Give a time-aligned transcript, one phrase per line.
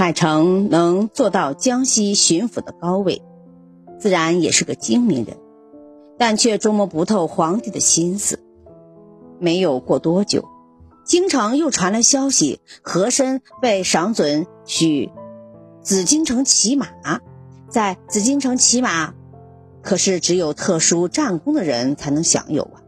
[0.00, 3.20] 海城能做到江西巡抚的高位，
[3.98, 5.36] 自然也是个精明人，
[6.18, 8.40] 但却捉摸不透皇帝的心思。
[9.38, 10.48] 没有过多久，
[11.04, 15.12] 京城又传来消息，和珅被赏准去
[15.82, 16.88] 紫禁城骑马。
[17.68, 19.12] 在紫禁城骑马，
[19.82, 22.80] 可是只有特殊战功的人才能享有啊，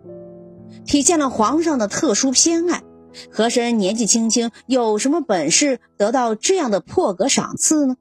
[0.86, 2.82] 体现了皇上的特殊偏爱。
[3.30, 7.96] 和珅年纪轻轻，有什么本事得到这样的破格赏赐呢？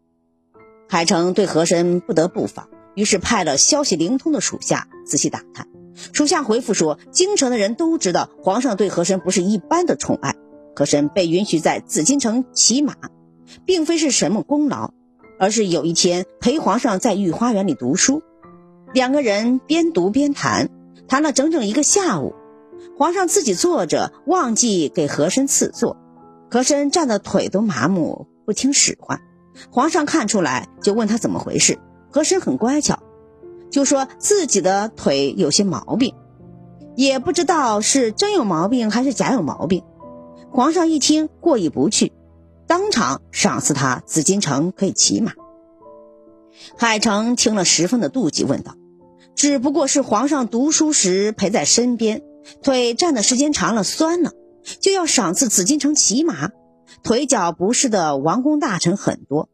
[0.88, 5.68] 海城对和珅不得不防，于是派了消息灵通的属下仔细打探。
[6.14, 10.36] 属下回复说，京城的人都知道，皇上对和珅不是一般的宠爱。
[10.74, 12.96] 和珅被允许在紫禁城骑马，
[13.66, 14.94] 并非是什么功劳，
[15.38, 18.24] 而是有一天陪皇上在御花园里读书，
[18.94, 20.70] 两个人边读边谈，
[21.10, 22.34] 谈了整整一个下午。
[22.98, 25.98] 皇上自己坐着，忘记给和珅赐座，
[26.50, 29.20] 和珅站的腿都麻木，不听使唤。
[29.72, 31.80] 皇上看出来，就问他怎么回事。
[32.10, 33.00] 和珅很乖巧，
[33.70, 36.14] 就说自己的腿有些毛病，
[36.96, 39.84] 也不知道是真有毛病还是假有毛病。
[40.52, 42.12] 皇上一听过意不去，
[42.68, 45.32] 当场赏赐他紫禁城可以骑马。
[46.78, 48.76] 海城听了十分的妒忌，问道
[49.34, 52.24] ：“只不过是皇上读书时陪在身边。”
[52.64, 54.32] 腿站的时间长了酸了，
[54.80, 56.50] 就要赏赐紫禁城骑马。
[57.04, 59.50] 腿脚不适的王公大臣很多，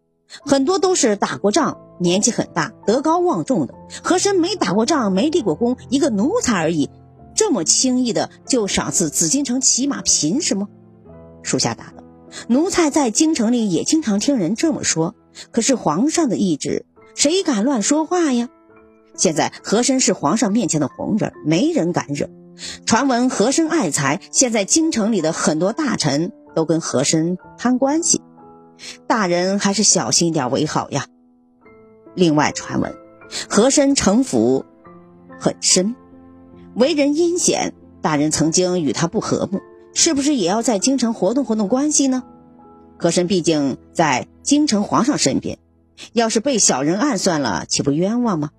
[0.45, 3.75] 很多都是打过仗、年纪很大、德高望重的。
[4.03, 6.89] 和珅没打过仗、没立过功，一个奴才而已，
[7.35, 10.67] 这么轻易的就赏赐紫禁城骑马，凭什么？
[11.43, 12.03] 属下答道
[12.49, 15.15] ：“奴才在京城里也经常听人这么说，
[15.51, 16.85] 可是皇上的懿旨，
[17.15, 18.49] 谁敢乱说话呀？
[19.15, 22.29] 现在和珅是皇上面前的红人，没人敢惹。”
[22.85, 28.21] 传闻和珅爱财，现在京城里的很多大臣都跟和珅攀关系，
[29.07, 31.05] 大人还是小心点为好呀。
[32.15, 32.95] 另外传闻，
[33.49, 34.65] 和珅城府
[35.39, 35.95] 很深，
[36.75, 39.61] 为人阴险，大人曾经与他不和睦，
[39.93, 42.23] 是不是也要在京城活动活动关系呢？
[42.97, 45.59] 和珅毕竟在京城皇上身边，
[46.13, 48.49] 要是被小人暗算了，岂不冤枉吗？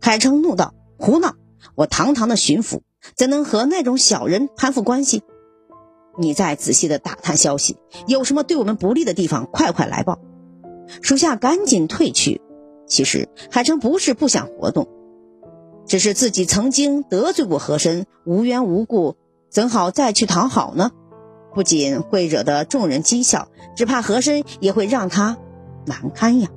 [0.00, 1.34] 海城怒道：“胡闹！
[1.74, 2.80] 我堂堂的巡抚。”
[3.14, 5.22] 怎能和那种小人攀附关系？
[6.18, 7.76] 你再仔细的打探消息，
[8.06, 10.18] 有什么对我们不利的地方，快快来报。
[11.02, 12.40] 属下赶紧退去。
[12.86, 14.88] 其实海城不是不想活动，
[15.86, 19.16] 只是自己曾经得罪过和珅，无缘无故，
[19.50, 20.90] 怎好再去讨好呢？
[21.54, 25.38] 不仅会惹得众人讥笑，只怕和珅也会让他
[25.86, 26.48] 难堪呀。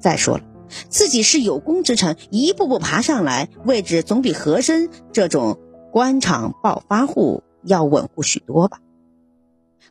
[0.00, 0.44] 再说了。
[0.88, 5.58] 自己是有功之臣，一步步爬上来，位置总比和珅这种
[5.92, 8.80] 官场暴发户要稳固许多吧。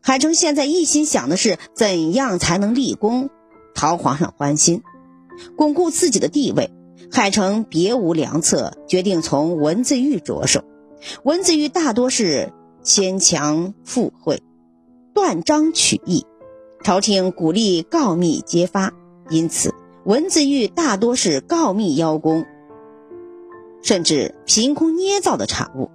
[0.02, 3.30] 海城现在一心想的是怎样才能立功，
[3.76, 4.82] 讨皇上欢心，
[5.56, 6.72] 巩固自己的地位。
[7.12, 10.64] 海城别无良策，决定从文字狱着手。
[11.24, 12.52] 文字狱大多是
[12.82, 14.42] 牵强附会，
[15.14, 16.26] 断章取义，
[16.84, 18.94] 朝廷鼓励告密揭发，
[19.30, 19.74] 因此。
[20.04, 22.46] 文字狱大多是告密邀功，
[23.82, 25.90] 甚至凭空捏造的产物。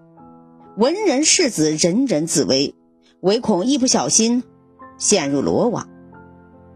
[0.77, 2.75] 文人士子人人自危，
[3.21, 4.43] 唯恐一不小心
[4.99, 5.89] 陷入罗网，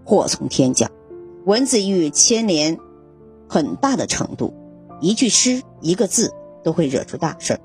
[0.04, 0.90] 祸从天降。
[1.44, 2.78] 文字狱牵连
[3.48, 4.54] 很大的程度，
[5.00, 6.32] 一句诗一个字
[6.62, 7.58] 都会惹出大事。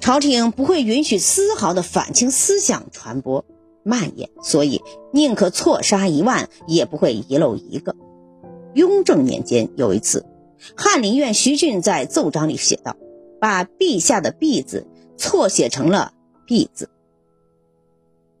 [0.00, 3.44] 朝廷不会允许丝毫的反清思想传播
[3.84, 4.82] 蔓延，所以
[5.12, 7.94] 宁可错杀一万，也不会遗漏一个。
[8.74, 10.26] 雍正年间有一次，
[10.76, 12.96] 翰林院徐俊在奏章里写道
[13.40, 14.86] ：“把陛下的‘陛’字
[15.16, 16.12] 错写成了
[16.46, 16.88] ‘陛’字。”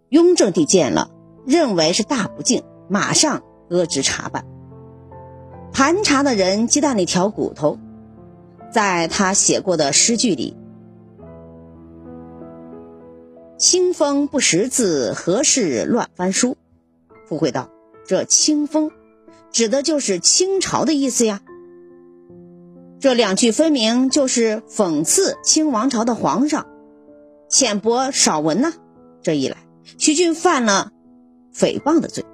[0.08, 1.10] 雍正帝见了，
[1.46, 4.46] 认为是大不敬，马上革职查办。
[5.72, 7.78] 盘查的人鸡蛋里挑骨头，
[8.70, 10.56] 在他写过的诗句里
[13.56, 16.56] ，“清风不识字，何事乱翻书？”
[17.26, 17.70] 附会道
[18.06, 18.90] ：“这清风。”
[19.50, 21.42] 指的就是清朝的意思呀。
[23.02, 26.68] 这两句分明就是讽刺清王朝的皇上
[27.50, 28.74] 浅薄少文呐。
[29.24, 29.56] 这一来，
[29.98, 30.92] 徐俊犯了
[31.52, 32.24] 诽谤的罪，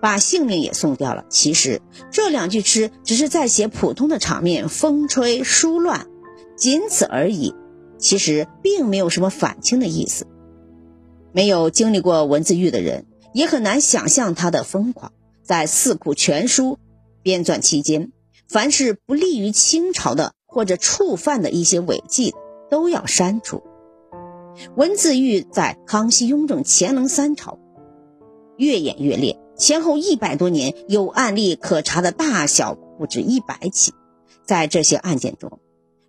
[0.00, 1.24] 把性命也送掉了。
[1.28, 1.82] 其实
[2.12, 6.06] 这两句诗只是在写普通的场面，风吹书乱，
[6.56, 7.52] 仅此而已。
[7.98, 10.28] 其实并没有什么反清的意思。
[11.32, 15.10] 没有经历过文字狱的人，也很难想象他的疯狂。
[15.42, 16.74] 在《四库全书》
[17.24, 18.12] 编纂期间，
[18.48, 22.34] 凡是不利于清朝的或者触犯的一些违纪，
[22.70, 23.62] 都要删除。
[24.74, 27.58] 文字狱在康熙、雍正、乾隆三朝
[28.56, 33.92] 越演越烈，前后一百多年，有案例可查的大小不止一百起。
[34.46, 35.60] 在这些案件中，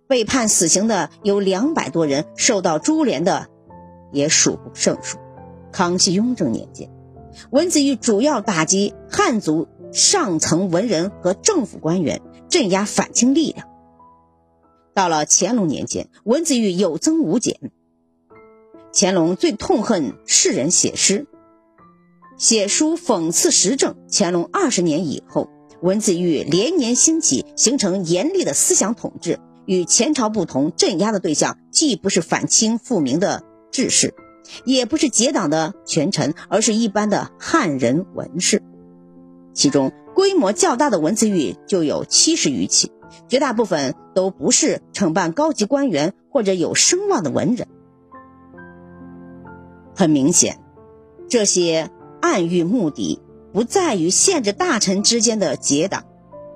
[0.08, 3.48] 被判死刑的有两百多人，受到株连的
[4.12, 5.18] 也数不胜数。
[5.72, 6.90] 康熙、雍正年间，
[7.50, 13.66] 文字狱主要打击汉族上层文人和政府官员，镇压反清力量。
[14.92, 17.70] 到了乾隆年间，文字狱有增无减。
[18.92, 21.26] 乾隆最痛恨世人写诗。
[22.36, 23.94] 写书讽刺时政。
[24.10, 25.48] 乾隆二十年以后，
[25.80, 29.38] 文字狱连年兴起，形成严厉的思想统治。
[29.66, 34.12] 与前朝不同，镇压的对象既不是反清复明的志士，
[34.64, 38.62] 也不是结党的权臣，而是一般的汉人文士。
[39.52, 42.92] 其中规模较大的文字狱就有七十余起，
[43.26, 47.66] 绝大部分都不是惩办高级官员或者有声望的文人。
[49.96, 50.60] 很明显，
[51.30, 51.90] 这些。
[52.20, 53.18] 暗喻目的
[53.50, 56.04] 不在于限制大臣之间的结党，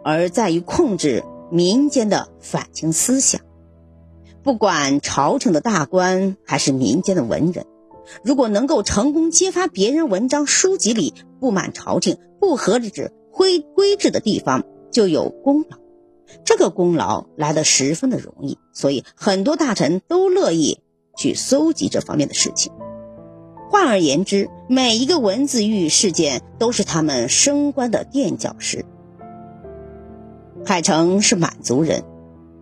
[0.04, 3.40] 而在于控制民间的反清思想。
[4.42, 7.64] 不管朝廷的大官还是民间的文人，
[8.22, 15.78] 如果能够成功揭发别人文章书籍里不满朝廷、不合制、规规制的地方，就有功劳。
[16.44, 20.80] 这个功劳来的十分的容易，所以很多大臣都乐意
[21.16, 22.72] 去搜集这方面的事情。
[23.70, 28.84] 换而言之，每一个文字狱事件都是他们升官的垫脚石。
[30.64, 32.04] 海城是满族人，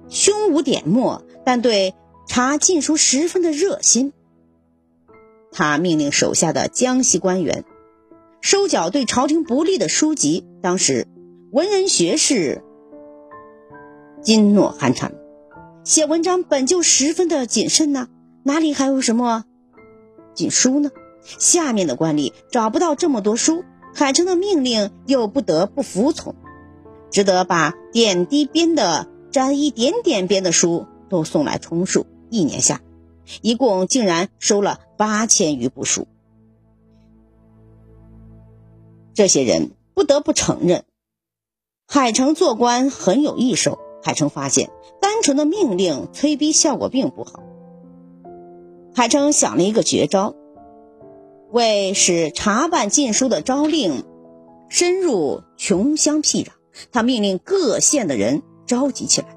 [0.09, 1.95] 胸无点墨，但对
[2.27, 4.13] 查禁书十分的热心。
[5.53, 7.65] 他命令手下的江西官员
[8.43, 10.45] 收缴对朝廷不利的书籍。
[10.61, 11.07] 当时
[11.53, 12.63] 文人学士
[14.25, 15.15] 噤若寒蝉，
[15.85, 18.09] 写文章本就十分的谨慎呢，
[18.43, 19.45] 哪里还有什么
[20.35, 20.91] 禁书呢？
[21.25, 26.35] 下面的官吏找不到这么多书，海城的命令又不得不服从，
[27.13, 32.07] 只得把点滴边的沾一点点边的书都送来充数。
[32.29, 32.81] 一年下，
[33.41, 36.09] 一共竟然收了八千余部书。
[39.15, 40.85] 这些人不得不承认，
[41.87, 43.79] 海城做官很有一手。
[44.05, 44.71] 海城发现，
[45.01, 47.41] 单纯的命令催逼效果并不好。
[48.95, 50.35] 海城想了一个绝招。
[51.53, 54.05] 为使查办禁书的诏令
[54.71, 56.49] 深入穷乡僻壤，
[56.91, 59.29] 他命令各县的人召集起来，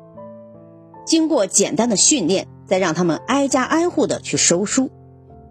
[1.06, 4.90] 经过简单的训练，再让他们挨家挨户的去收书。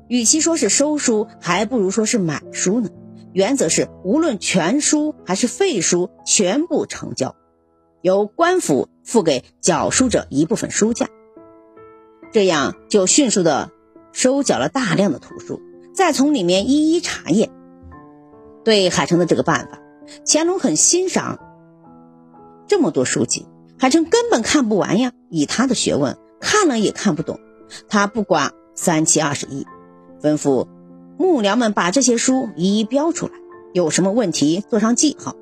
[0.08, 2.88] 与其说是收书，还不如说是买书呢。
[3.34, 7.34] 原则是，无论全书还是废书，全部成交，
[8.00, 11.08] 由官府付给缴书者一部分书价。
[12.30, 13.72] 这样就迅速的
[14.12, 15.60] 收缴了大量的图书。
[15.92, 17.50] 再从里面一一查验，
[18.64, 19.80] 对海城的这个办法，
[20.24, 21.40] 乾隆很欣赏。
[22.68, 23.46] 这么多书籍，
[23.78, 25.12] 海城根本看不完呀！
[25.28, 27.40] 以他的学问，看了也看不懂。
[27.88, 29.66] 他不管三七二十一，
[30.20, 30.66] 吩咐
[31.16, 33.32] 幕僚们把这些书一一标出来，
[33.72, 35.34] 有什么问题做上记号。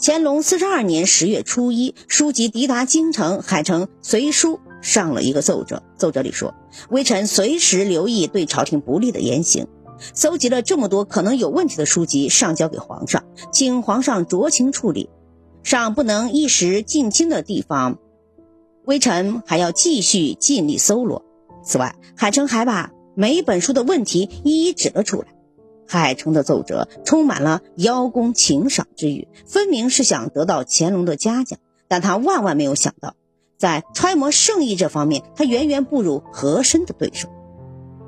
[0.00, 4.60] 乾隆四十二年十月初一，书籍抵达京城，海城随书。
[4.80, 6.54] 上了一个奏折，奏折里说
[6.90, 9.66] ：“微臣随时留意对朝廷不利的言行，
[10.12, 15.08] 搜集了这么多可能有问题的书籍，上交给皇上，请皇上酌情处理。
[15.62, 17.96] 尚不能一时尽清的地方，
[18.84, 21.24] 微臣还要继续尽力搜罗。
[21.64, 25.28] 此外，海城还把每一本书的问题一一指了出来。
[25.86, 33.14] 海城的奏折充满了邀功请赏之语，分明是想得到乾隆的嘉奖，但他万万没有想到。”
[33.56, 37.28] 在揣摩圣意这方面，他远远不如和珅的对手。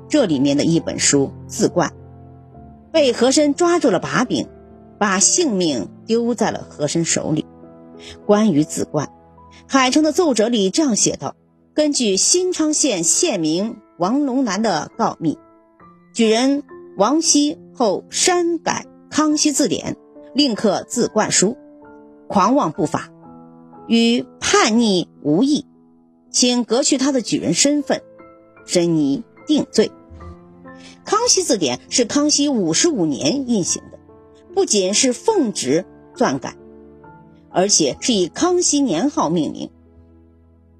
[0.09, 1.89] 这里面的一本书《自贯》，
[2.91, 4.47] 被和珅抓住了把柄，
[4.99, 7.45] 把性命丢在了和珅手里。
[8.25, 9.07] 关于《自贯》，
[9.67, 11.35] 海城的奏折里这样写道：
[11.73, 15.39] 根据新昌县县名王龙南的告密，
[16.13, 16.61] 举人
[16.97, 19.93] 王熙后删改《康熙字典》，
[20.35, 21.57] 另刻《自贯书》，
[22.27, 23.09] 狂妄不法。
[23.87, 25.65] 与叛逆无异，
[26.29, 28.03] 请革去他的举人身份，
[28.67, 29.91] 申拟定罪。
[31.03, 33.97] 康熙字典是康熙五十五年印行的，
[34.53, 35.85] 不仅是奉旨
[36.15, 36.55] 撰改，
[37.49, 39.71] 而且是以康熙年号命名，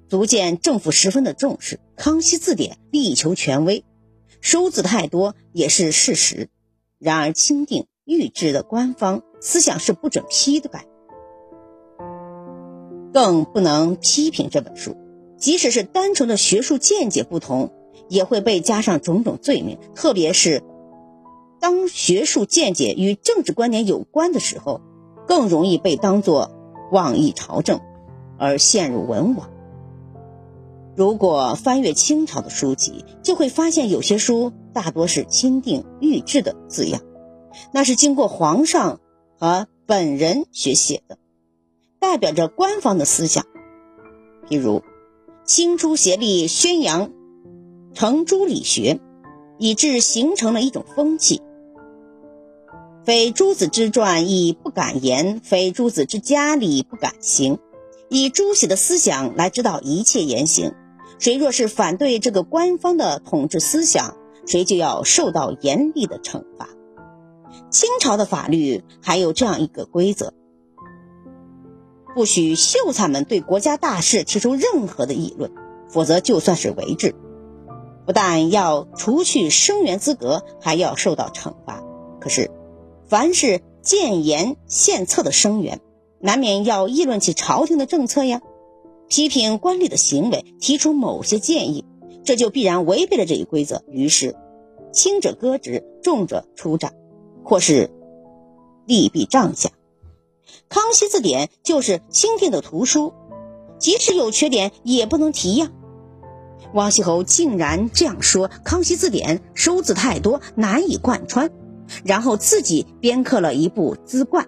[0.08, 1.78] 足见政府十分的重视。
[1.96, 3.84] 康熙字典力求权威，
[4.40, 6.48] 收字太多也是事实。
[6.98, 10.86] 然而钦定御制的官方思想是不准批的改。
[13.12, 14.96] 更不能批评这本书，
[15.36, 17.72] 即使是单纯的学术见解不同，
[18.08, 19.78] 也会被加上种种罪名。
[19.94, 20.62] 特别是，
[21.58, 24.80] 当学术见解与政治观点有关的时候，
[25.26, 26.52] 更容易被当作
[26.92, 27.80] 妄议朝政，
[28.38, 29.50] 而陷入文网。
[30.98, 37.00] 如果翻阅清朝的书籍，就会发现有些书大多是钦定御制的字样，
[37.72, 38.98] 那是经过皇上
[39.38, 41.16] 和本人学写的，
[42.00, 43.46] 代表着官方的思想。
[44.48, 44.82] 譬如，
[45.44, 47.12] 清初协力宣扬
[47.94, 48.98] 程朱理学，
[49.56, 51.42] 以致形成了一种风气。
[53.04, 57.60] 非诸子之传，亦不敢言；非诸子之家，礼不敢行。
[58.10, 60.72] 以朱熹的思想来指导一切言行，
[61.18, 66.68] 谁若是反对这个官方的统治思想，谁就要受到严厉的惩罚。
[67.70, 70.32] 清朝的法律还有这样一个规则：
[72.14, 75.50] 不许秀才们对国家大事提出任何的议论，
[75.88, 77.14] 否则就算是违制，
[78.06, 81.82] 不但要除去生员资格，还要受到惩罚。
[82.20, 82.50] 可是。
[83.10, 85.80] 凡是谏言献策的生源，
[86.20, 88.42] 难免要议论起朝廷的政策呀，
[89.08, 91.84] 批评官吏的行为，提出某些建议，
[92.24, 93.82] 这就必然违背了这一规则。
[93.90, 94.36] 于是，
[94.92, 96.94] 轻者革职，重者出斩，
[97.44, 97.90] 或是
[98.86, 99.70] 利弊帐下。
[100.68, 103.12] 康熙字典就是钦定的图书，
[103.78, 105.70] 即使有缺点也不能提呀。
[106.74, 111.50] 王锡侯竟然这样说：康熙字典收字太多，难以贯穿。
[112.04, 114.46] 然后自己编刻了一部字冠，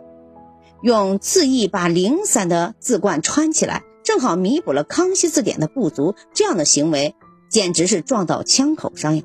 [0.83, 6.17] 用字义把零散的字冠穿起来，正好弥补了康熙字典的不足。
[6.35, 7.15] 这样的行为
[7.49, 9.23] 简直是撞到枪口上呀！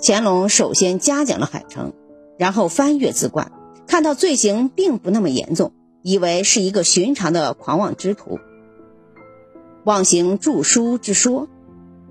[0.00, 1.92] 乾隆首先嘉奖了海城，
[2.38, 3.52] 然后翻阅字冠，
[3.86, 8.38] 看到罪行并不那么严重，以为是一个寻常的狂妄之徒，
[9.84, 11.48] 妄行著书之说，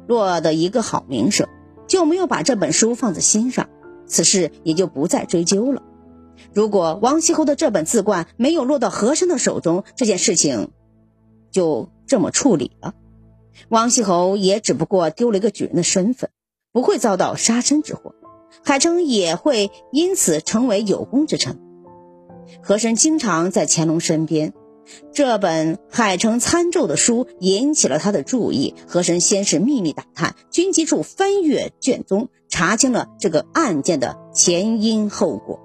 [0.05, 1.47] 落得一个好名声。
[1.87, 3.69] 就没有把这本书放在心上，
[4.05, 5.81] 此事也就不再追究了。
[6.53, 10.71] 如果王锡侯的这本字冠没有落到和珅的手中，这件事情
[11.51, 12.93] 就这么处理了。
[13.69, 16.29] 王锡侯也只不过丢了一个举人的身份，
[16.71, 18.13] 不会遭到杀身之祸，
[18.63, 21.59] 海城也会因此成为有功之臣。
[22.61, 24.53] 和珅经常在乾隆身边。
[25.11, 28.73] 这本《海城参奏》的书引起了他的注意。
[28.87, 35.59] 和珅先是秘密打探，军机处翻阅卷宗，查清了这个案件的前因后果。